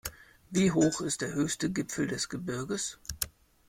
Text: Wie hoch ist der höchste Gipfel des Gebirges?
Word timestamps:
Wie 0.49 0.71
hoch 0.71 1.01
ist 1.01 1.21
der 1.21 1.31
höchste 1.35 1.69
Gipfel 1.71 2.07
des 2.07 2.27
Gebirges? 2.27 2.97